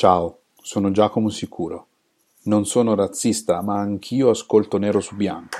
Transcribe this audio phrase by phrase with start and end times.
[0.00, 1.88] Ciao, sono Giacomo Sicuro.
[2.44, 5.58] Non sono razzista, ma anch'io ascolto nero su bianco.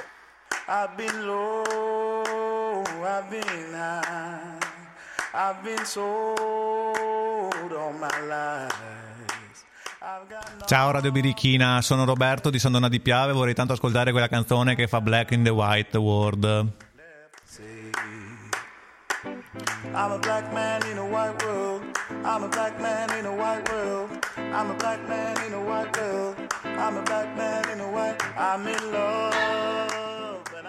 [0.66, 4.56] I've been low, I've been high,
[5.34, 6.14] I've been sold
[7.70, 8.74] all my life.
[10.64, 14.86] Ciao Radio Birichina, sono Roberto di Sandona di Piave, vorrei tanto ascoltare quella canzone che
[14.88, 16.44] fa Black in the White World.
[19.92, 21.99] I'm a black man in a white world.
[22.22, 24.10] I'm a black man in a white world.
[24.36, 26.36] I'm a black man in a white world.
[26.64, 28.16] I'm a black man in a white.
[28.36, 29.60] I'm in love.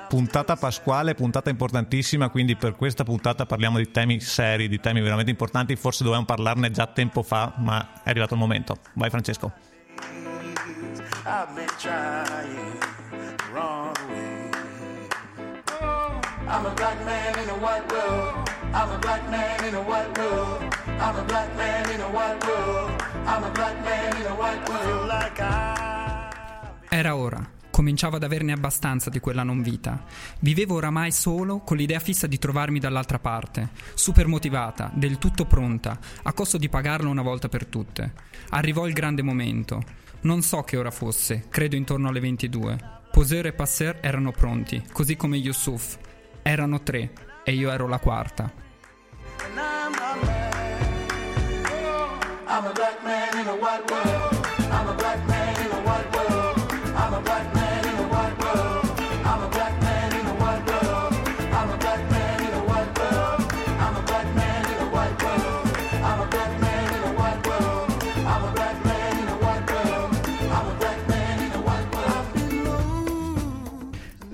[0.08, 5.32] Puntata pasquale, puntata importantissima, quindi per questa puntata parliamo di temi seri, di temi veramente
[5.32, 8.78] importanti, forse dovevamo parlarne già tempo fa, ma è arrivato il momento.
[8.94, 9.52] Vai Francesco.
[11.26, 12.78] I've been trying
[13.54, 14.21] wrong way.
[16.54, 18.50] I'm a black man in a white world.
[18.74, 20.76] I'm a black man in a white world.
[21.00, 23.02] I'm a black man in a white world.
[23.26, 25.12] I'm a black man in a white world.
[26.90, 27.50] Era ora.
[27.70, 30.04] Cominciavo ad averne abbastanza di quella non vita.
[30.40, 35.98] Vivevo oramai solo con l'idea fissa di trovarmi dall'altra parte, super motivata, del tutto pronta,
[36.24, 38.12] a costo di pagarlo una volta per tutte.
[38.50, 39.82] Arrivò il grande momento.
[40.24, 43.00] Non so che ora fosse, credo intorno alle 22.
[43.10, 45.98] Poseur e Passer erano pronti, così come Yusuf.
[46.44, 47.12] Erano tre,
[47.44, 48.52] e io ero la quarta.
[52.48, 54.41] I'm a black man in a white world.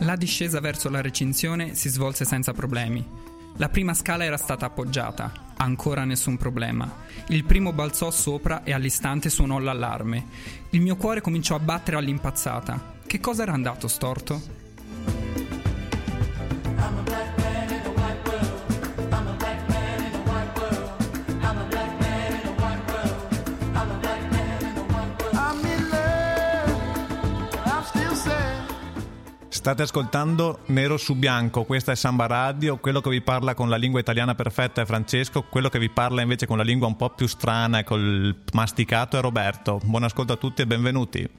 [0.08, 3.06] La discesa verso la recinzione si svolse senza problemi.
[3.58, 6.90] La prima scala era stata appoggiata, ancora nessun problema.
[7.28, 10.28] Il primo balzò sopra e all'istante suonò l'allarme.
[10.70, 12.94] Il mio cuore cominciò a battere all'impazzata.
[13.06, 14.67] Che cosa era andato storto?
[29.68, 33.76] State ascoltando Nero su Bianco, questa è Samba Radio, quello che vi parla con la
[33.76, 37.10] lingua italiana perfetta è Francesco, quello che vi parla invece con la lingua un po'
[37.10, 39.82] più strana e col masticato è Roberto.
[39.84, 41.30] Buon ascolto a tutti e benvenuti.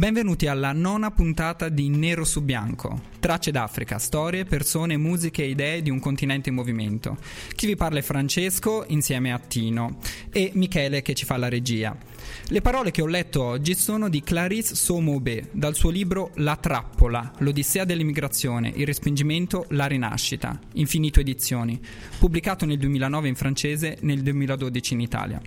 [0.00, 3.02] Benvenuti alla nona puntata di Nero su Bianco.
[3.20, 7.18] Tracce d'Africa, storie, persone, musiche e idee di un continente in movimento.
[7.54, 9.98] Chi vi parla è Francesco insieme a Tino
[10.32, 11.94] e Michele che ci fa la regia.
[12.48, 17.32] Le parole che ho letto oggi sono di Clarisse Somobe dal suo libro La trappola,
[17.40, 21.78] l'Odissea dell'immigrazione, il respingimento, la rinascita, infinito edizioni,
[22.18, 25.42] pubblicato nel 2009 in francese nel 2012 in Italia.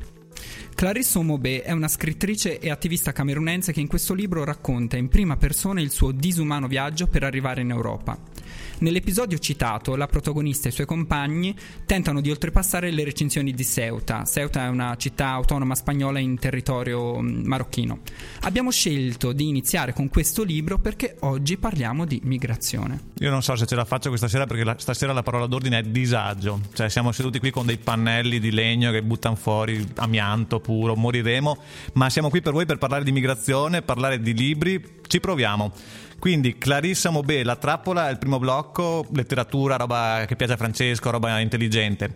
[0.76, 5.38] Clarisse Omobe è una scrittrice e attivista camerunense che in questo libro racconta in prima
[5.38, 8.33] persona il suo disumano viaggio per arrivare in Europa.
[8.80, 11.56] Nell'episodio citato, la protagonista e i suoi compagni
[11.86, 14.24] tentano di oltrepassare le recinzioni di Ceuta.
[14.26, 18.00] Ceuta è una città autonoma spagnola in territorio mm, marocchino.
[18.42, 23.12] Abbiamo scelto di iniziare con questo libro perché oggi parliamo di migrazione.
[23.20, 25.80] Io non so se ce la faccio questa sera perché la, stasera la parola d'ordine
[25.80, 26.60] è disagio.
[26.74, 31.58] Cioè siamo seduti qui con dei pannelli di legno che buttano fuori amianto puro, moriremo,
[31.94, 35.72] ma siamo qui per voi per parlare di migrazione, parlare di libri, ci proviamo.
[36.24, 41.10] Quindi Clarissa Mobè, La trappola è il primo blocco, letteratura, roba che piace a Francesco,
[41.10, 42.16] roba intelligente.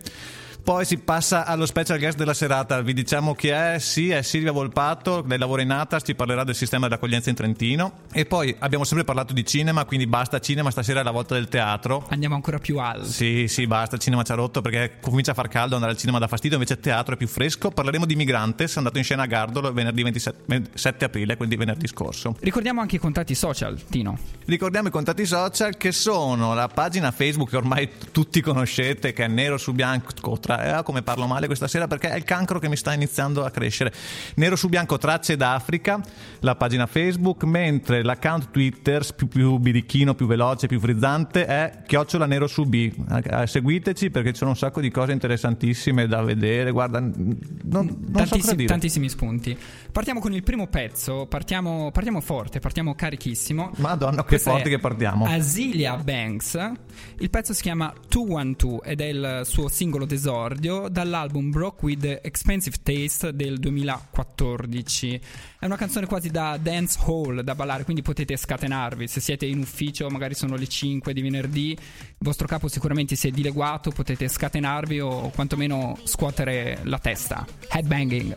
[0.68, 2.82] Poi si passa allo special guest della serata.
[2.82, 3.78] Vi diciamo chi è?
[3.78, 8.00] Sì, è Silvia Volpato, lei lavora in ATAS, ci parlerà del sistema dell'accoglienza in Trentino.
[8.12, 11.48] E poi abbiamo sempre parlato di cinema, quindi basta cinema, stasera è la volta del
[11.48, 12.04] teatro.
[12.10, 13.06] Andiamo ancora più alto.
[13.06, 16.18] Sì, sì, basta, cinema ci ha rotto perché comincia a far caldo, andare al cinema
[16.18, 17.70] da fastidio, invece teatro è più fresco.
[17.70, 22.36] Parleremo di Migrantes, è andato in scena a Gardolo venerdì 27 aprile, quindi venerdì scorso.
[22.40, 24.18] Ricordiamo anche i contatti social, Tino.
[24.44, 29.28] Ricordiamo i contatti social che sono la pagina Facebook che ormai tutti conoscete, che è
[29.28, 32.68] nero su bianco tra eh, come parlo male questa sera perché è il cancro che
[32.68, 33.92] mi sta iniziando a crescere.
[34.36, 36.00] Nero su bianco tracce d'Africa,
[36.40, 42.26] la pagina Facebook, mentre l'account Twitter più, più birichino, più veloce, più frizzante è chiocciola
[42.26, 42.92] nero su B.
[43.24, 46.70] Eh, seguiteci perché ci sono un sacco di cose interessantissime da vedere.
[46.70, 49.56] Guarda, non, non Tantissi- so tantissimi spunti.
[49.90, 53.72] Partiamo con il primo pezzo, partiamo, partiamo forte, partiamo carichissimo.
[53.76, 55.24] Madonna, che forte che partiamo.
[55.26, 56.72] Asilia Banks.
[57.18, 60.04] Il pezzo si chiama 212 ed è il suo singolo
[60.38, 65.20] d'esordio dall'album Broke with Expensive Taste del 2014.
[65.58, 69.08] È una canzone quasi da dance hall, da ballare, quindi potete scatenarvi.
[69.08, 71.78] Se siete in ufficio, magari sono le 5 di venerdì, il
[72.18, 77.44] vostro capo sicuramente si è dileguato, potete scatenarvi o quantomeno scuotere la testa.
[77.68, 78.36] Headbanging.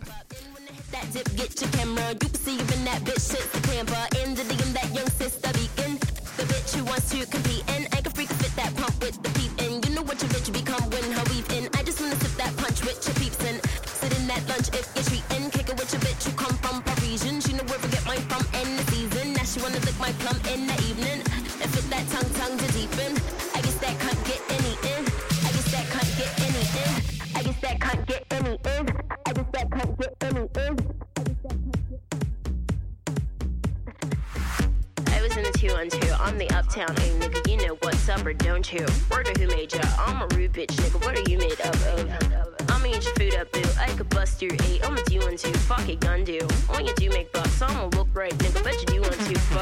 [0.91, 2.09] That dip, get your camera.
[2.09, 4.07] You perceiving that bitch shit's the camper.
[4.23, 5.97] In the DM, that young sister beacon.
[6.35, 7.90] The bitch who wants to compete and
[14.61, 15.49] Lunch if you're treating.
[15.49, 17.41] Kick it with your bitch who come from Parisian.
[17.41, 19.33] She know where to get mine from in the season.
[19.33, 21.21] Now she wanna lick my plum in the evening.
[21.61, 23.17] And fit that tongue, tongue to deepen.
[23.55, 25.03] I guess that can't get any in.
[25.41, 26.93] I guess that can't get any in.
[27.33, 28.85] I guess that can't get any in.
[29.25, 30.81] I guess that can't get any in.
[35.07, 38.33] I was in the 212, I'm the uptown A nigga, you know what's up or
[38.33, 38.85] don't you?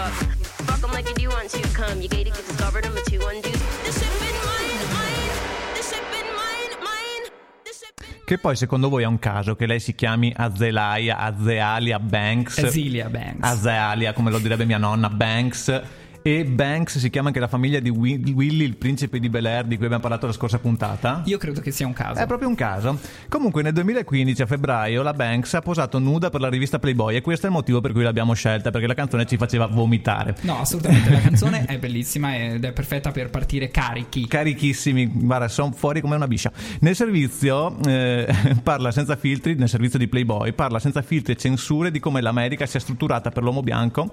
[0.09, 0.65] To, fuck.
[0.67, 2.01] Fuck 'em like you do want to, come.
[2.01, 3.53] You gated, get discovered, I'm a two one dude.
[3.83, 5.29] This shit been mine, mine.
[5.75, 7.31] This shit been mine, mine.
[7.63, 11.17] This shit been Che poi secondo voi è un caso che lei si chiami Azelaia,
[11.17, 12.57] Azealia Banks?
[12.59, 13.47] Asilia Banks.
[13.47, 15.81] Azealia, come lo direbbe mia nonna, Banks.
[16.21, 19.63] E Banks si chiama anche la famiglia di Will- Willy, il principe di Bel Air,
[19.63, 21.21] di cui abbiamo parlato la scorsa puntata.
[21.25, 22.19] Io credo che sia un caso.
[22.19, 22.99] È proprio un caso.
[23.29, 27.21] Comunque nel 2015 a febbraio la Banks ha posato nuda per la rivista Playboy e
[27.21, 30.35] questo è il motivo per cui l'abbiamo scelta, perché la canzone ci faceva vomitare.
[30.41, 31.09] No, assolutamente.
[31.09, 34.27] La canzone è bellissima ed è perfetta per partire carichi.
[34.27, 36.51] Carichissimi, guarda, sono fuori come una biscia.
[36.81, 38.27] Nel servizio eh,
[38.61, 42.65] parla senza filtri, nel servizio di Playboy, parla senza filtri e censure di come l'America
[42.65, 44.09] sia strutturata per l'uomo bianco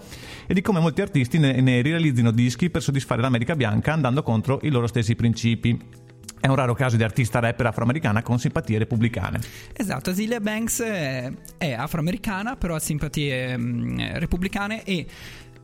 [0.46, 4.60] e di come molti artisti ne, ne realizzino dischi per soddisfare l'America bianca andando contro
[4.62, 5.78] i loro stessi principi.
[6.38, 9.40] È un raro caso di artista rapper afroamericana con simpatie repubblicane.
[9.72, 15.06] Esatto, Azilia Banks è, afroamericana, però ha simpatie mh, repubblicane e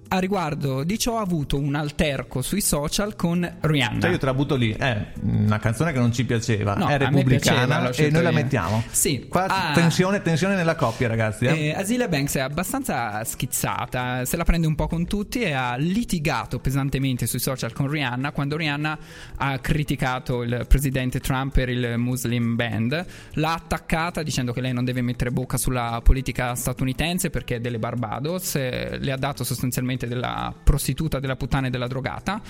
[0.09, 4.01] a riguardo di ciò ha avuto un alterco sui social con Rihanna.
[4.01, 6.99] Cioè io te la butto lì, è una canzone che non ci piaceva, No, è
[6.99, 8.83] repubblicana piaceva, e noi la mettiamo.
[8.91, 9.27] Sì.
[9.29, 9.73] Qua Ah.
[9.75, 11.47] tensione, tensione nella coppia ragazzi.
[11.47, 11.67] eh.
[11.69, 15.77] Eh, Azilia Banks è abbastanza schizzata, se la prende un po' con tutti e ha
[15.77, 18.99] litigato pesantemente sui social con Rihanna quando Rihanna
[19.37, 24.85] ha criticato il presidente Trump per il Muslim Band, l'ha attaccata dicendo che lei non
[24.85, 30.02] deve mettere bocca sulla politica statunitense perché è delle Barbados, eh, le ha dato sostanzialmente
[30.07, 32.41] della prostituta, della puttana e della drogata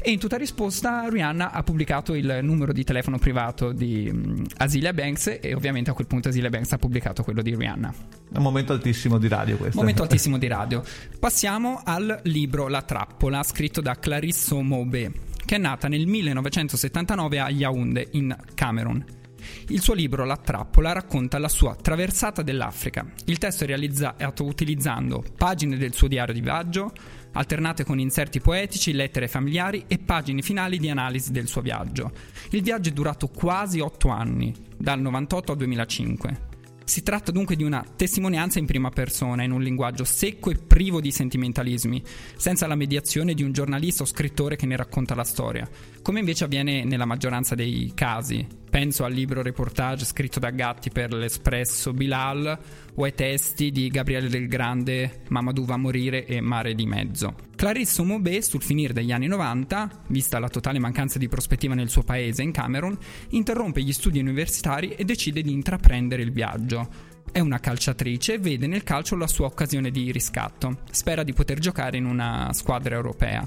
[0.00, 4.92] e in tutta risposta Rihanna ha pubblicato il numero di telefono privato di mm, Azilia
[4.92, 7.94] Banks e ovviamente a quel punto Azilia Banks ha pubblicato quello di Rihanna.
[8.34, 9.78] Un momento altissimo di radio questo.
[9.78, 10.82] Momento altissimo di radio.
[11.18, 15.12] Passiamo al libro La trappola, scritto da Clarisse Mobe,
[15.44, 19.20] che è nata nel 1979 a Yaoundé, in Camerun.
[19.68, 23.06] Il suo libro La trappola racconta la sua traversata dell'Africa.
[23.26, 26.92] Il testo è realizzato utilizzando pagine del suo diario di viaggio,
[27.32, 32.12] alternate con inserti poetici, lettere familiari e pagine finali di analisi del suo viaggio.
[32.50, 36.50] Il viaggio è durato quasi otto anni, dal 98 al 2005.
[36.84, 41.00] Si tratta dunque di una testimonianza in prima persona, in un linguaggio secco e privo
[41.00, 42.02] di sentimentalismi,
[42.36, 45.68] senza la mediazione di un giornalista o scrittore che ne racconta la storia,
[46.02, 48.46] come invece avviene nella maggioranza dei casi.
[48.72, 52.58] Penso al libro reportage scritto da Gatti per l'Espresso Bilal
[52.94, 57.34] o ai testi di Gabriele del Grande, Mamadou va a morire e Mare di mezzo.
[57.54, 62.02] Clarisse Mobé, sul finire degli anni 90, vista la totale mancanza di prospettiva nel suo
[62.02, 62.96] paese, in Camerun,
[63.32, 66.88] interrompe gli studi universitari e decide di intraprendere il viaggio.
[67.30, 70.78] È una calciatrice e vede nel calcio la sua occasione di riscatto.
[70.90, 73.46] Spera di poter giocare in una squadra europea.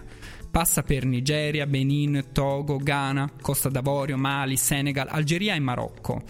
[0.55, 6.23] Passa per Nigeria, Benin, Togo, Ghana, Costa d'Avorio, Mali, Senegal, Algeria e Marocco.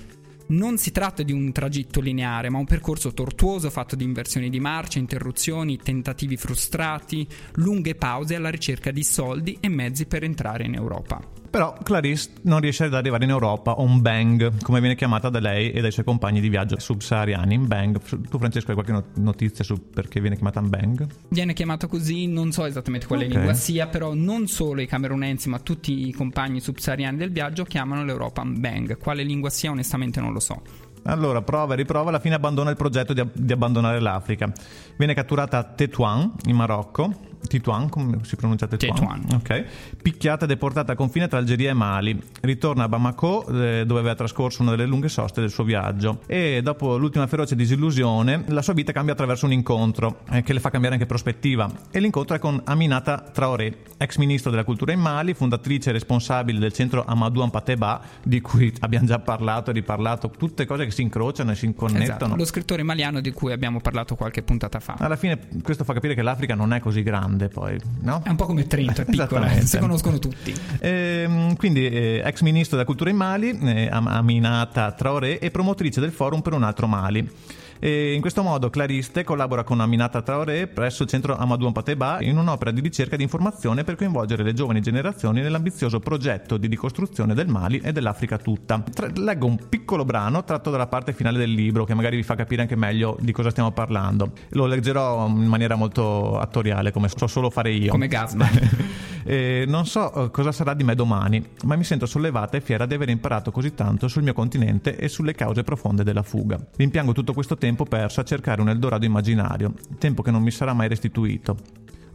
[0.48, 4.60] Non si tratta di un tragitto lineare, ma un percorso tortuoso fatto di inversioni di
[4.60, 7.28] marcia, interruzioni, tentativi frustrati,
[7.58, 11.35] lunghe pause alla ricerca di soldi e mezzi per entrare in Europa.
[11.50, 15.72] Però Clarice non riesce ad arrivare in Europa, on bang, come viene chiamata da lei
[15.72, 18.00] e dai suoi compagni di viaggio subsahariani, bang.
[18.02, 21.08] Tu Francesco hai qualche notizia su perché viene chiamata bang?
[21.30, 23.36] Viene chiamata così, non so esattamente quale okay.
[23.36, 28.04] lingua sia, però non solo i camerunensi ma tutti i compagni subsahariani del viaggio chiamano
[28.04, 28.98] l'Europa bang.
[28.98, 30.62] Quale lingua sia onestamente non lo so.
[31.08, 34.52] Allora, prova e riprova, alla fine abbandona il progetto di, di abbandonare l'Africa.
[34.98, 37.14] Viene catturata a Tetuan, in Marocco,
[37.48, 38.96] Tituan, come si pronuncia Tetuan?
[38.96, 39.26] Tetuan.
[39.34, 39.66] Ok.
[40.02, 42.22] Picchiata e deportata a confine tra Algeria e Mali.
[42.42, 46.22] Ritorna a Bamako, eh, dove aveva trascorso una delle lunghe soste del suo viaggio.
[46.28, 50.60] E dopo l'ultima feroce disillusione, la sua vita cambia attraverso un incontro eh, che le
[50.60, 51.70] fa cambiare anche prospettiva.
[51.92, 56.60] E l'incontro è con Aminata Traoré, ex ministro della cultura in Mali, fondatrice e responsabile
[56.60, 60.30] del centro Amadou Ampateba, di cui abbiamo già parlato e riparlato.
[60.30, 62.04] Tutte cose che si incrociano e si connettono.
[62.04, 64.96] Esatto, lo scrittore maliano di cui abbiamo parlato qualche puntata fa.
[65.00, 68.22] Alla fine questo fa capire che l'Africa non è così grande grande poi, no?
[68.24, 70.54] È un po' come Trento, è piccola, eh, si conoscono tutti.
[70.80, 76.12] Eh, quindi eh, ex ministro della cultura in Mali, eh, Aminata Traoré e promotrice del
[76.12, 77.30] forum per un altro Mali.
[77.80, 82.38] E in questo modo Clariste collabora con Aminata Traoré presso il centro Amadou Pateba in
[82.38, 87.34] un'opera di ricerca e di informazione per coinvolgere le giovani generazioni nell'ambizioso progetto di ricostruzione
[87.34, 88.82] del Mali e dell'Africa tutta.
[88.94, 92.36] Tra- leggo un piccolo brano tratto dalla parte finale del libro che magari vi fa
[92.36, 94.32] capire anche meglio di cosa stiamo parlando.
[94.50, 97.92] Lo leggerò in maniera molto attoriale come so solo fare io.
[97.92, 99.14] Come Gasman.
[99.28, 102.86] Eh, non so eh, cosa sarà di me domani, ma mi sento sollevata e fiera
[102.86, 106.60] di aver imparato così tanto sul mio continente e sulle cause profonde della fuga.
[106.76, 110.74] Rimpiango tutto questo tempo perso a cercare un Eldorado immaginario, tempo che non mi sarà
[110.74, 111.58] mai restituito.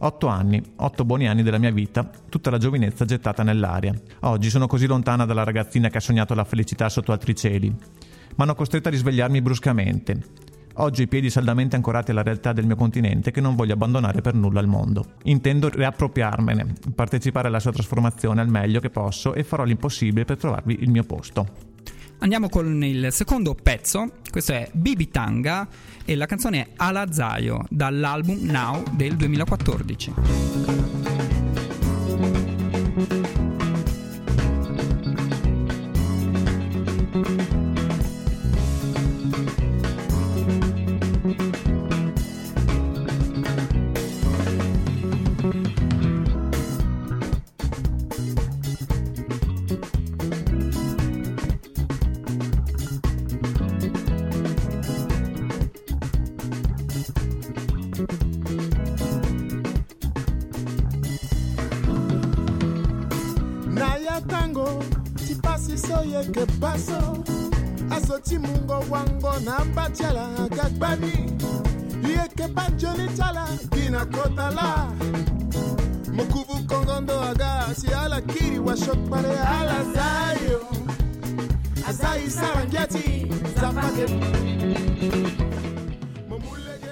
[0.03, 3.93] Otto anni, otto buoni anni della mia vita, tutta la giovinezza gettata nell'aria.
[4.21, 7.75] Oggi sono così lontana dalla ragazzina che ha sognato la felicità sotto altri cieli.
[8.37, 10.49] Ma hanno costretto a risvegliarmi bruscamente.
[10.75, 14.33] Oggi i piedi saldamente ancorati alla realtà del mio continente che non voglio abbandonare per
[14.33, 15.13] nulla al mondo.
[15.23, 20.77] Intendo riappropriarmene, partecipare alla sua trasformazione al meglio che posso e farò l'impossibile per trovarvi
[20.81, 21.69] il mio posto.
[22.19, 25.67] Andiamo con il secondo pezzo, questo è Bibi Tanga
[26.05, 30.13] e la canzone Alazaio dall'album Now del 2014.
[37.11, 37.50] ke
[74.01, 74.87] nakotala
[76.13, 80.61] mokubu kongondo aga si alakiri washokpale alazayo
[81.89, 83.27] azai sarangeti
[83.59, 84.05] zapake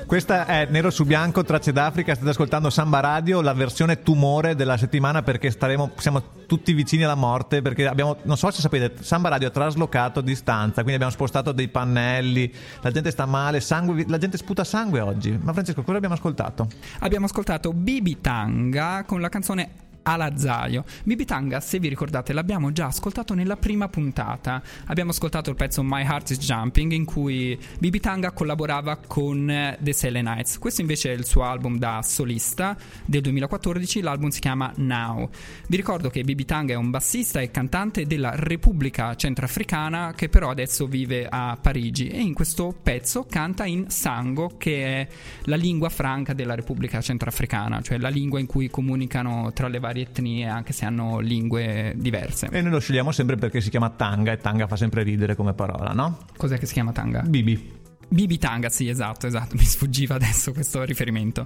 [0.10, 4.76] Questa è Nero su Bianco, Tracce d'Africa, state ascoltando Samba Radio, la versione tumore della
[4.76, 9.30] settimana perché staremo, siamo tutti vicini alla morte perché abbiamo, non so se sapete, Samba
[9.30, 12.52] Radio ha traslocato a distanza, quindi abbiamo spostato dei pannelli,
[12.82, 15.38] la gente sta male, sangue, la gente sputa sangue oggi.
[15.40, 16.68] Ma Francesco, cosa abbiamo ascoltato?
[17.02, 20.84] Abbiamo ascoltato Bibi Tanga con la canzone Alazzaio.
[21.04, 24.62] Bibi Tanga, se vi ricordate, l'abbiamo già ascoltato nella prima puntata.
[24.86, 29.78] Abbiamo ascoltato il pezzo My Heart is Jumping in cui Bibi Tanga collaborava con eh,
[29.80, 30.58] The Selenites.
[30.58, 32.76] Questo invece è il suo album da solista
[33.06, 35.30] del 2014, l'album si chiama Now.
[35.68, 40.50] Vi ricordo che Bibi Tanga è un bassista e cantante della Repubblica Centrafricana che però
[40.50, 45.08] adesso vive a Parigi e in questo pezzo canta in Sango che è
[45.44, 49.89] la lingua franca della Repubblica Centrafricana, cioè la lingua in cui comunicano tra le varie
[49.90, 52.48] varie etnie, anche se hanno lingue diverse.
[52.52, 55.54] E noi lo scegliamo sempre perché si chiama tanga e tanga fa sempre ridere come
[55.54, 56.20] parola, no?
[56.38, 57.22] Cos'è che si chiama tanga?
[57.22, 57.78] Bibi.
[58.12, 61.46] Bibi Tanga, sì, esatto, esatto, mi sfuggiva adesso questo riferimento.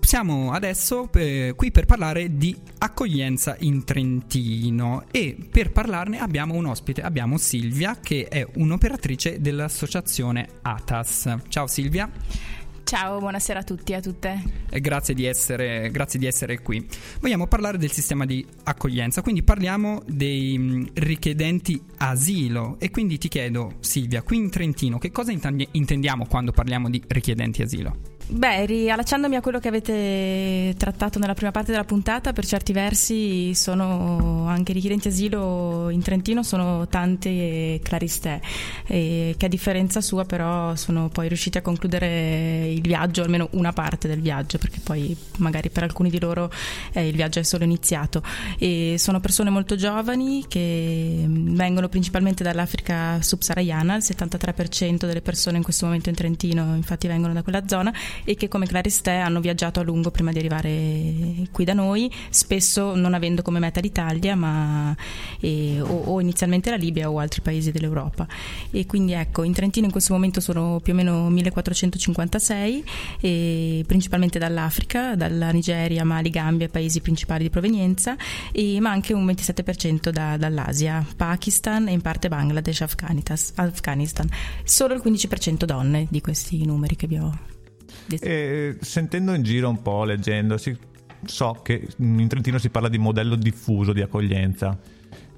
[0.00, 6.66] Siamo adesso eh, qui per parlare di accoglienza in Trentino e per parlarne abbiamo un
[6.66, 11.36] ospite, abbiamo Silvia che è un'operatrice dell'associazione ATAS.
[11.48, 12.08] Ciao Silvia.
[12.86, 14.42] Ciao, buonasera a tutti e a tutte.
[14.70, 16.86] E grazie di, essere, grazie di essere qui.
[17.18, 23.26] Vogliamo parlare del sistema di accoglienza, quindi parliamo dei mm, richiedenti asilo e quindi ti
[23.26, 28.15] chiedo Silvia, qui in Trentino che cosa intendiamo quando parliamo di richiedenti asilo?
[28.28, 33.54] Beh, riallacciandomi a quello che avete trattato nella prima parte della puntata, per certi versi
[33.54, 38.40] sono anche richiedenti asilo in Trentino sono tante claristè,
[38.84, 44.08] che a differenza sua però sono poi riusciti a concludere il viaggio, almeno una parte
[44.08, 46.50] del viaggio, perché poi magari per alcuni di loro
[46.94, 48.24] eh, il viaggio è solo iniziato.
[48.58, 55.62] E sono persone molto giovani che vengono principalmente dall'Africa subsahariana, il 73% delle persone in
[55.62, 57.92] questo momento in Trentino infatti vengono da quella zona
[58.24, 62.94] e che come Claristè hanno viaggiato a lungo prima di arrivare qui da noi, spesso
[62.94, 64.94] non avendo come meta l'Italia ma,
[65.40, 68.26] e, o, o, inizialmente la Libia o altri paesi dell'Europa.
[68.70, 72.84] E quindi ecco, in Trentino in questo momento sono più o meno 1456,
[73.86, 78.16] principalmente dall'Africa, dalla Nigeria, Mali, Gambia, paesi principali di provenienza,
[78.52, 82.82] e, ma anche un 27% da, dall'Asia, Pakistan e in parte Bangladesh,
[83.56, 84.28] Afghanistan.
[84.64, 87.54] Solo il 15% donne di questi numeri che vi ho
[88.08, 90.58] e, sentendo in giro un po', leggendo,
[91.24, 94.78] so che in Trentino si parla di modello diffuso di accoglienza.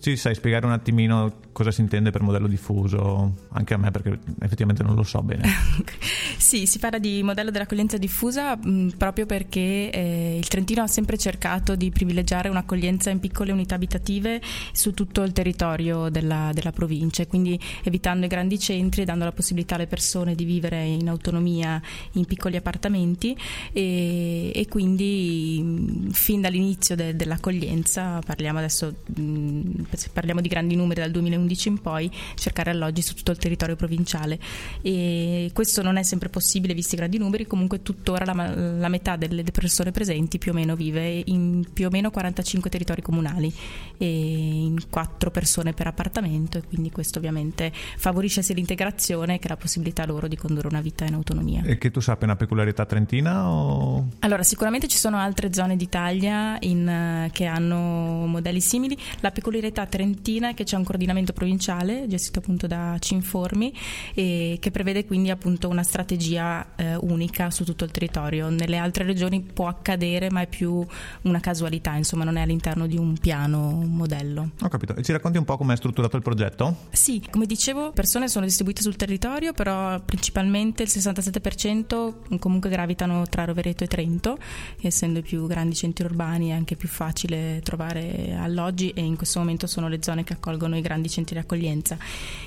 [0.01, 3.35] Ci sai spiegare un attimino cosa si intende per modello diffuso?
[3.51, 5.43] Anche a me perché effettivamente non lo so bene.
[6.39, 10.87] sì, si parla di modello dell'accoglienza diffusa mh, mm, proprio perché eh, il Trentino ha
[10.87, 14.41] sempre cercato di privilegiare un'accoglienza in piccole unità abitative
[14.73, 19.33] su tutto il territorio della, della provincia, quindi evitando i grandi centri e dando la
[19.33, 23.37] possibilità alle persone di vivere in autonomia in piccoli appartamenti
[23.73, 30.49] e, e quindi mh, mm, fin dall'inizio de, dell'accoglienza, parliamo adesso mh, mm, parliamo di
[30.49, 34.39] grandi numeri dal 2011 in poi, cercare alloggi su tutto il territorio provinciale
[34.83, 39.17] e questo non è sempre possibile visti i grandi numeri, comunque tuttora la, la metà
[39.17, 43.53] delle persone presenti più o meno vive in più o meno 45 territori comunali
[43.97, 49.57] e in 4 persone per appartamento e quindi questo ovviamente favorisce sia l'integrazione che la
[49.57, 51.63] possibilità loro di condurre una vita in autonomia.
[51.65, 53.49] E che tu sappia una peculiarità trentina?
[53.49, 54.07] O...
[54.21, 59.87] Allora sicuramente ci sono altre zone d'Italia in, che hanno modelli simili, la peculiarità realtà
[59.87, 63.73] trentina che c'è un coordinamento provinciale gestito appunto da Cinformi
[64.15, 68.49] e che prevede quindi appunto una strategia eh, unica su tutto il territorio.
[68.49, 70.85] Nelle altre regioni può accadere ma è più
[71.23, 74.51] una casualità, insomma non è all'interno di un piano, un modello.
[74.61, 74.97] Ho capito.
[74.97, 76.87] E ci racconti un po' come è strutturato il progetto?
[76.91, 83.45] Sì, come dicevo, persone sono distribuite sul territorio, però principalmente il 67% comunque gravitano tra
[83.45, 84.39] Rovereto e Trento,
[84.81, 89.39] essendo i più grandi centri urbani è anche più facile trovare alloggi e in questo
[89.39, 91.97] momento sono le zone che accolgono i grandi centri di accoglienza.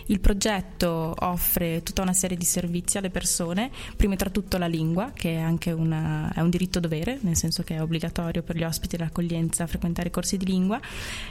[0.08, 5.12] Il progetto offre tutta una serie di servizi alle persone, prima tra tutto la lingua,
[5.14, 8.64] che è anche una, è un diritto dovere, nel senso che è obbligatorio per gli
[8.64, 10.80] ospiti dell'accoglienza frequentare i corsi di lingua,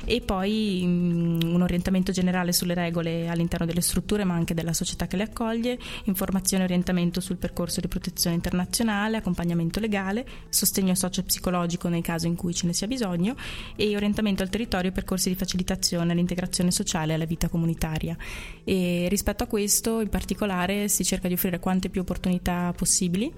[0.05, 4.73] e poi mh, mm, un orientamento generale sulle regole all'interno delle strutture, ma anche della
[4.73, 10.95] società che le accoglie, informazione e orientamento sul percorso di protezione internazionale, accompagnamento legale, sostegno
[10.95, 13.35] socio-psicologico nel caso in cui ce ne sia bisogno
[13.77, 18.17] e orientamento al territorio e percorsi di facilitazione all'integrazione, all'integrazione sociale e alla vita comunitaria.
[18.65, 23.33] E rispetto a questo, in particolare, si cerca di offrire quante più opportunità possibili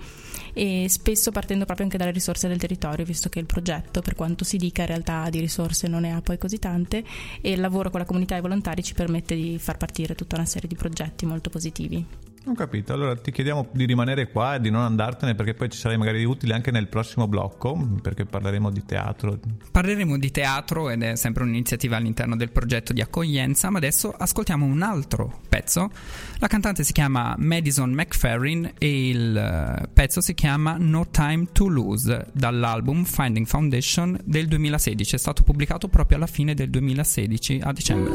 [0.53, 4.45] e spesso partendo proprio anche dalle risorse del territorio, visto che il progetto, per quanto
[4.45, 7.05] si dica, in realtà di risorse non ne ha poi così tante
[7.41, 10.37] e il lavoro con la comunità e i volontari ci permette di far partire tutta
[10.37, 12.32] una serie di progetti molto positivi.
[12.45, 15.79] Ho capito, allora ti chiediamo di rimanere qua e di non andartene perché poi ci
[15.79, 19.39] sarai magari utile anche nel prossimo blocco perché parleremo di teatro.
[19.71, 24.67] Parleremo di teatro ed è sempre un'iniziativa all'interno del progetto di accoglienza, ma adesso ascoltiamo
[24.67, 25.89] un altro pezzo.
[26.39, 31.69] La cantante si chiama Madison McFerrin e il eh, pezzo si chiama No Time to
[31.69, 37.73] Lose dall'album Finding Foundation del 2016, è stato pubblicato proprio alla fine del 2016 a
[37.73, 38.13] dicembre.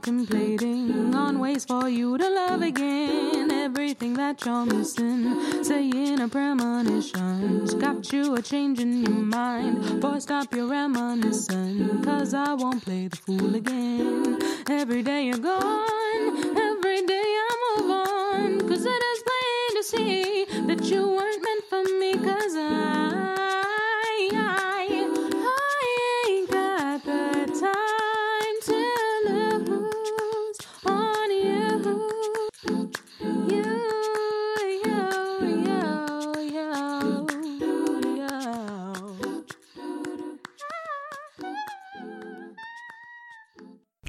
[0.00, 3.50] Contemplating on ways for you to love again.
[3.50, 10.00] Everything that you're missing, saying a premonition's got you a change in your mind.
[10.00, 14.38] Boy, stop your reminiscing, cause I won't play the fool again.
[14.70, 15.99] Every day you're gone,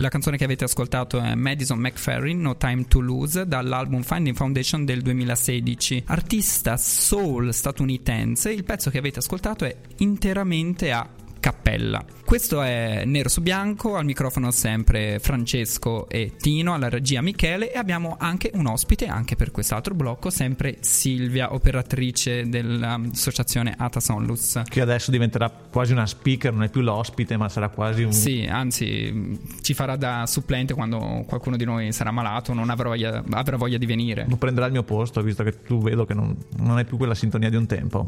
[0.01, 4.83] La canzone che avete ascoltato è Madison McFerrin, No Time to Lose, dall'album Finding Foundation
[4.83, 6.05] del 2016.
[6.07, 11.07] Artista soul statunitense, il pezzo che avete ascoltato è interamente a
[11.41, 12.01] cappella.
[12.23, 17.77] Questo è Nero su Bianco, al microfono sempre Francesco e Tino, alla regia Michele e
[17.77, 24.61] abbiamo anche un ospite anche per quest'altro blocco, sempre Silvia, operatrice dell'associazione Atas Onlus.
[24.63, 28.13] Che adesso diventerà quasi una speaker, non è più l'ospite ma sarà quasi un...
[28.13, 33.21] Sì, anzi ci farà da supplente quando qualcuno di noi sarà malato, non avrà voglia,
[33.31, 34.25] avrà voglia di venire.
[34.25, 37.15] Non prenderà il mio posto visto che tu vedo che non, non è più quella
[37.15, 38.07] sintonia di un tempo.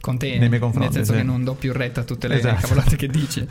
[0.00, 1.18] Con te, nei miei confronti, nel senso sì.
[1.18, 2.71] che non do più retta a tutte le esatto.
[2.72, 3.46] Cavolate che dici.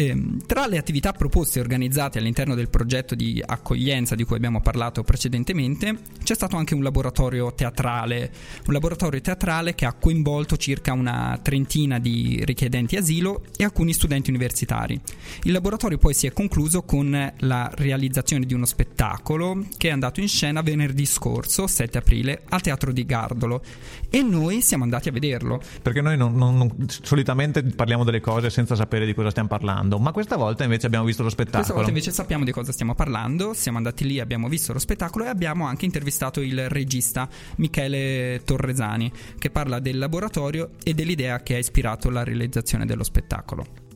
[0.00, 4.62] Eh, tra le attività proposte e organizzate all'interno del progetto di accoglienza di cui abbiamo
[4.62, 8.32] parlato precedentemente, c'è stato anche un laboratorio teatrale,
[8.66, 14.30] un laboratorio teatrale che ha coinvolto circa una trentina di richiedenti asilo e alcuni studenti
[14.30, 14.98] universitari.
[15.42, 20.22] Il laboratorio poi si è concluso con la realizzazione di uno spettacolo che è andato
[20.22, 23.62] in scena venerdì scorso, 7 aprile, al Teatro di Gardolo
[24.08, 25.60] e noi siamo andati a vederlo.
[25.82, 29.88] Perché noi non, non, non, solitamente parliamo delle cose senza sapere di cosa stiamo parlando
[29.90, 31.62] parlando, ma questa volta invece abbiamo visto lo spettacolo.
[31.62, 35.24] Questa volta invece sappiamo di cosa stiamo parlando, siamo andati lì, abbiamo visto lo spettacolo
[35.24, 41.56] e abbiamo anche intervistato il regista Michele Torresani che parla del laboratorio e dell'idea che
[41.56, 43.89] ha ispirato la realizzazione dello spettacolo.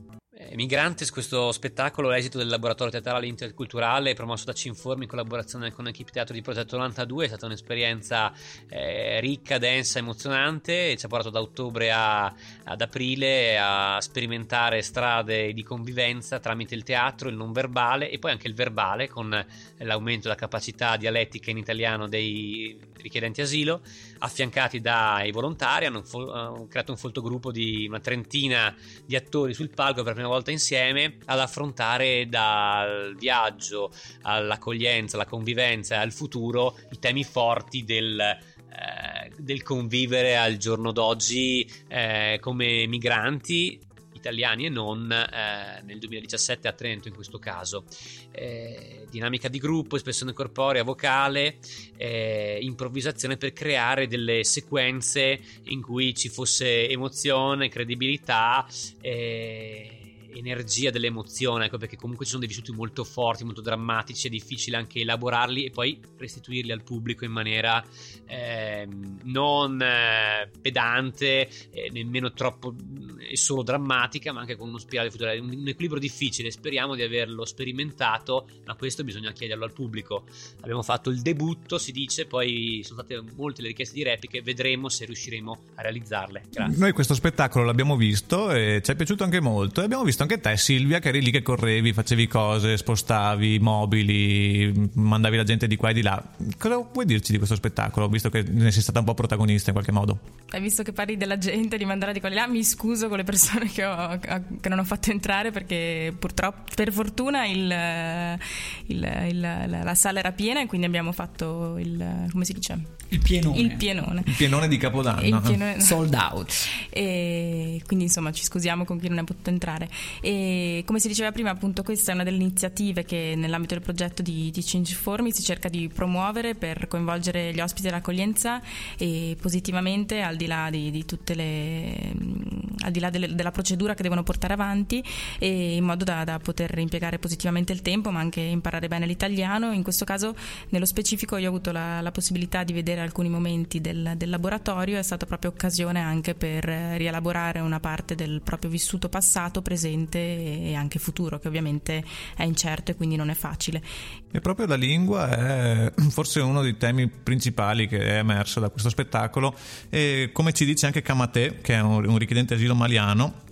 [0.52, 6.12] Migrantes, questo spettacolo, l'esito del laboratorio teatrale interculturale promosso da Cinformi in collaborazione con l'equipe
[6.12, 8.32] teatro di Progetto 92, è stata un'esperienza
[8.68, 12.26] eh, ricca, densa, emozionante e ci ha portato da ottobre a,
[12.64, 18.32] ad aprile a sperimentare strade di convivenza tramite il teatro, il non verbale e poi
[18.32, 19.46] anche il verbale con
[19.78, 23.82] l'aumento della capacità dialettica in italiano dei richiedenti asilo,
[24.18, 29.52] affiancati dai volontari, hanno, fo- hanno creato un folto gruppo di una trentina di attori
[29.52, 33.92] sul palco per la prima volta volta insieme ad affrontare dal viaggio
[34.22, 40.90] all'accoglienza, alla convivenza e al futuro i temi forti del, eh, del convivere al giorno
[40.90, 43.80] d'oggi eh, come migranti
[44.12, 47.84] italiani e non eh, nel 2017 a Trento in questo caso.
[48.32, 51.58] Eh, dinamica di gruppo, espressione corporea, vocale,
[51.96, 58.66] eh, improvvisazione per creare delle sequenze in cui ci fosse emozione, credibilità.
[59.00, 60.03] Eh,
[60.34, 64.76] energia dell'emozione, ecco perché comunque ci sono dei vissuti molto forti, molto drammatici, è difficile
[64.76, 67.84] anche elaborarli e poi restituirli al pubblico in maniera
[68.26, 68.88] eh,
[69.24, 75.10] non eh, pedante, eh, nemmeno troppo mm, e solo drammatica, ma anche con uno spirale
[75.10, 75.30] futuro.
[75.30, 80.24] È un, un, equilibrio difficile, speriamo di averlo sperimentato, ma questo bisogna chiederlo al pubblico.
[80.60, 84.88] Abbiamo fatto il debutto, si dice, poi sono state molte le richieste di repliche, vedremo
[84.88, 86.42] se riusciremo a realizzarle.
[86.50, 86.78] Grazie.
[86.78, 90.40] Noi questo spettacolo l'abbiamo visto e ci è piaciuto anche molto e abbiamo visto anche
[90.40, 95.76] te Silvia che eri lì che correvi, facevi cose, spostavi mobili, mandavi la gente di
[95.76, 96.22] qua e di là.
[96.58, 99.74] Cosa vuoi dirci di questo spettacolo, visto che ne sei stata un po' protagonista in
[99.74, 100.18] qualche modo?
[100.50, 103.08] Hai visto che parli della gente, di mandare di qua e di là, mi scuso
[103.08, 108.38] con le persone che, ho, che non ho fatto entrare perché purtroppo, per fortuna il,
[108.86, 112.78] il, il, la sala era piena e quindi abbiamo fatto il, come si dice?
[113.08, 113.58] Il pienone.
[113.58, 114.22] Il pienone.
[114.24, 115.22] Il pienone di Capodanno.
[115.22, 116.52] Il pienone, Sold out.
[116.90, 119.88] E quindi insomma ci scusiamo con chi non è potuto entrare.
[120.20, 124.22] E come si diceva prima, appunto, questa è una delle iniziative che nell'ambito del progetto
[124.22, 128.60] di, di Change Formi si cerca di promuovere per coinvolgere gli ospiti dell'accoglienza
[128.96, 134.02] e positivamente al di là di, di le al di là delle, della procedura che
[134.02, 135.02] devono portare avanti
[135.38, 139.72] in modo da, da, poter impiegare positivamente il tempo ma anche imparare bene l'italiano.
[139.72, 140.34] In questo caso,
[140.68, 144.98] nello specifico, io ho avuto la, la possibilità di vedere alcuni momenti del, del laboratorio,
[144.98, 150.74] è stata proprio occasione anche per rielaborare una parte del proprio vissuto passato, presente e
[150.74, 152.04] anche futuro, che ovviamente
[152.36, 153.82] è incerto e quindi non è facile.
[154.30, 158.88] E proprio la lingua è forse uno dei temi principali che è emerso da questo
[158.88, 159.56] spettacolo
[159.90, 163.42] e come ci dice anche Kamate, che è un, richiedente asilo maliano,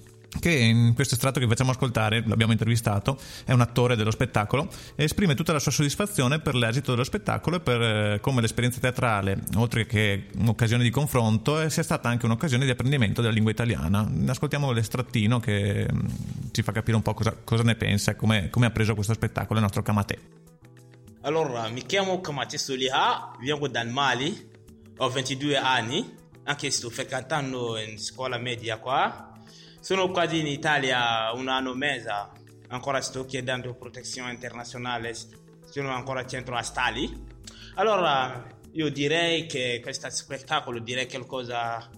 [0.40, 5.04] che in questo estratto che facciamo ascoltare, l'abbiamo intervistato, è un attore dello spettacolo e
[5.04, 9.38] esprime tutta la sua soddisfazione per l'esito dello spettacolo e per eh, come l'esperienza teatrale,
[9.56, 14.10] oltre che un'occasione di confronto, eh, sia stata anche un'occasione di apprendimento della lingua italiana.
[14.26, 15.86] Ascoltiamo l'estrattino che
[16.52, 19.14] ci fa capire un po' cosa, cosa ne pensa e come, come, ha preso questo
[19.14, 20.40] spettacolo il nostro Kamate.
[21.22, 24.50] Allora, mi chiamo Kamate Soliha, vengo dal Mali,
[24.98, 29.32] ho 22 anni, anche sto frequentando in scuola media qua
[29.82, 32.30] sono quasi in Italia un anno e mezzo,
[32.68, 35.12] ancora sto chiedendo protezione internazionale,
[35.68, 37.26] sono ancora centro a Stali.
[37.74, 41.90] Allora io direi che questo spettacolo direi qualcosa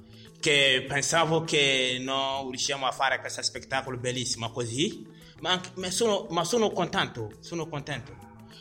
[0.45, 5.07] che pensavo che non riusciamo a fare questo spettacolo bellissimo così,
[5.41, 8.15] ma, anche, ma, sono, ma sono contento, sono contento.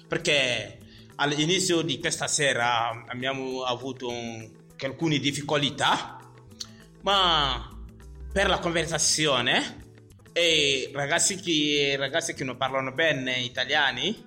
[0.08, 0.78] Perché
[1.15, 6.19] all'inizio di questa sera abbiamo avuto un, alcune difficoltà,
[7.02, 7.69] ma
[8.32, 9.91] per la conversazione
[10.32, 14.26] e ragazzi che, ragazzi che non parlano bene italiani,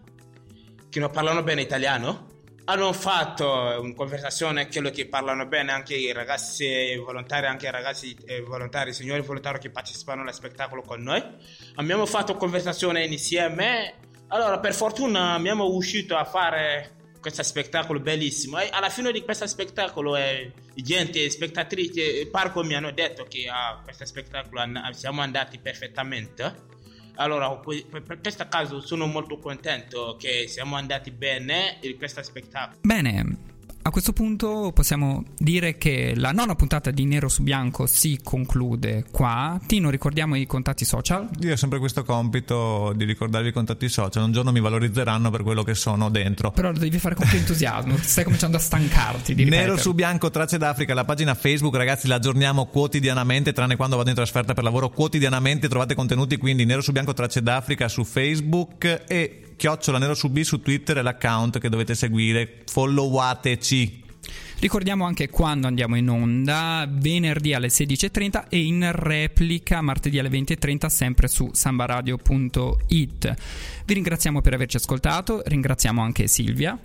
[0.90, 2.36] che non parlano bene italiano,
[2.68, 3.48] hanno fatto
[3.81, 8.92] una conversazione quello che parlano bene anche i ragazzi volontari anche i ragazzi eh, volontari
[8.92, 11.22] signori volontari che partecipano allo spettacolo con noi.
[11.76, 13.94] Abbiamo fatto conversazione insieme.
[14.29, 18.59] Allora per fortuna abbiamo riuscito a fare questo spettacolo bellissimo.
[18.59, 23.81] E alla fine di questo spettacolo eh, gente spettatrici parco mi hanno detto che a
[23.83, 26.74] questo spettacolo siamo andati perfettamente
[27.16, 32.79] allora, per questo caso sono molto contento che siamo andati bene in questo spettacolo.
[32.83, 33.55] Bene,
[33.87, 39.05] a questo punto possiamo dire che la nona puntata di Nero su Bianco si conclude
[39.12, 39.61] qua.
[39.64, 41.29] Tino, ricordiamo i contatti social?
[41.42, 44.25] Io ho sempre questo compito di ricordarvi i contatti social.
[44.25, 46.51] Un giorno mi valorizzeranno per quello che sono dentro.
[46.51, 47.96] Però lo devi fare con più entusiasmo.
[48.03, 52.16] Stai cominciando a stancarti di Nero su Bianco, Tracce d'Africa, la pagina Facebook, ragazzi, la
[52.16, 54.90] aggiorniamo quotidianamente, tranne quando vado in trasferta per lavoro.
[54.90, 60.61] Quotidianamente trovate contenuti, quindi Nero su Bianco, Tracce d'Africa su Facebook e chiocciola B su
[60.61, 62.62] Twitter è l'account che dovete seguire.
[62.66, 64.05] Followateci.
[64.59, 70.87] Ricordiamo anche quando andiamo in onda, venerdì alle 16.30 e in replica martedì alle 20.30
[70.87, 73.35] sempre su sambaradio.it.
[73.85, 76.79] Vi ringraziamo per averci ascoltato, ringraziamo anche Silvia.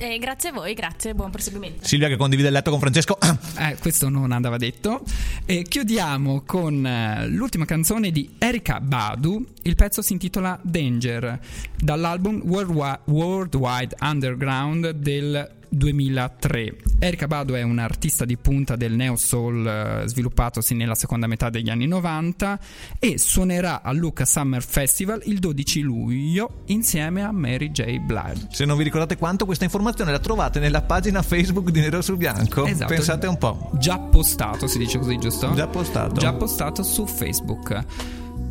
[0.00, 1.86] Eh, grazie a voi, grazie, buon proseguimento.
[1.86, 3.18] Silvia che condivide il letto con Francesco.
[3.58, 5.02] Eh, questo non andava detto.
[5.44, 9.44] E chiudiamo con eh, l'ultima canzone di Erika Badu.
[9.62, 11.40] Il pezzo si intitola Danger,
[11.76, 16.76] dall'album Worldwide Underground del 2003.
[16.98, 21.70] Erika Badu è un'artista di punta del neo soul eh, sviluppatosi nella seconda metà degli
[21.70, 22.58] anni 90
[22.98, 27.98] e suonerà al Luca Summer Festival il 12 luglio insieme a Mary J.
[27.98, 28.48] Blige.
[28.50, 32.16] Se non vi ricordate quanto questa informazione la trovate nella pagina Facebook di Nero su
[32.16, 32.92] Bianco, esatto.
[32.92, 33.70] pensate un po'.
[33.74, 35.52] Già postato, si dice così, giusto?
[35.54, 36.14] Già postato.
[36.14, 37.84] Già postato su Facebook.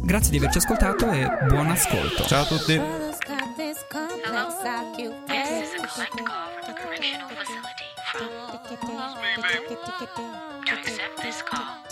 [0.04, 2.24] Grazie di averci ascoltato e buon ascolto.
[2.26, 2.80] Ciao a tutti.
[11.42, 11.84] Call,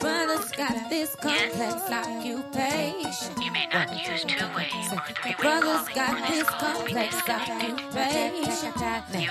[0.00, 3.42] brother's got this complex occupation.
[3.42, 8.72] You may not use two-way or three-way brother's got this complex occupation.
[9.20, 9.30] You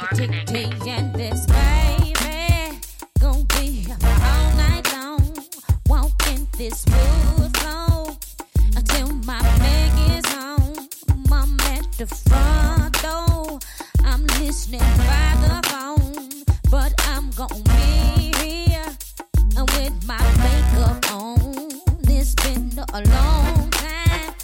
[0.87, 2.13] and this baby
[3.19, 5.21] gonna be all night long,
[6.57, 6.85] this
[8.75, 9.41] until my
[10.15, 10.87] is on.
[11.31, 12.82] I'm at the front
[14.53, 18.85] listening by the phone, but I'm gonna be here
[19.73, 21.71] with my makeup on.
[22.07, 24.35] It's been a long time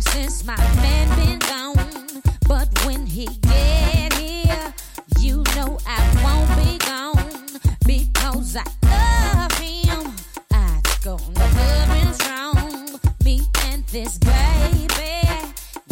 [0.00, 4.72] since my man been gone, but when he get here,
[5.18, 10.14] you know I won't be gone because I love him.
[10.50, 13.00] I gonna love him strong.
[13.22, 14.88] Me and this baby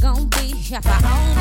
[0.01, 1.40] gonna be here for all